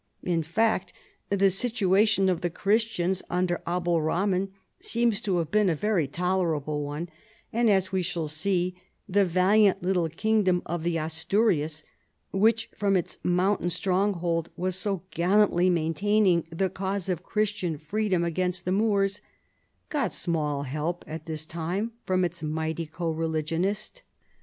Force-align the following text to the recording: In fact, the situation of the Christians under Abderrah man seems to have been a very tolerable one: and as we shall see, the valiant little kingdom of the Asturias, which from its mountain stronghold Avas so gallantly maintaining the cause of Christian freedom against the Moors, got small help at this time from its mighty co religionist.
In 0.23 0.41
fact, 0.41 0.93
the 1.29 1.51
situation 1.51 2.27
of 2.27 2.41
the 2.41 2.49
Christians 2.49 3.21
under 3.29 3.61
Abderrah 3.67 4.27
man 4.27 4.49
seems 4.79 5.21
to 5.21 5.37
have 5.37 5.51
been 5.51 5.69
a 5.69 5.75
very 5.75 6.07
tolerable 6.07 6.81
one: 6.83 7.07
and 7.53 7.69
as 7.69 7.91
we 7.91 8.01
shall 8.01 8.27
see, 8.27 8.75
the 9.07 9.23
valiant 9.25 9.83
little 9.83 10.09
kingdom 10.09 10.63
of 10.65 10.81
the 10.81 10.97
Asturias, 10.97 11.83
which 12.31 12.71
from 12.75 12.95
its 12.97 13.19
mountain 13.21 13.69
stronghold 13.69 14.49
Avas 14.57 14.73
so 14.73 15.03
gallantly 15.11 15.69
maintaining 15.69 16.47
the 16.49 16.71
cause 16.71 17.07
of 17.07 17.21
Christian 17.21 17.77
freedom 17.77 18.23
against 18.23 18.65
the 18.65 18.71
Moors, 18.71 19.21
got 19.89 20.11
small 20.11 20.63
help 20.63 21.03
at 21.05 21.27
this 21.27 21.45
time 21.45 21.91
from 22.07 22.25
its 22.25 22.41
mighty 22.41 22.87
co 22.87 23.11
religionist. 23.11 24.01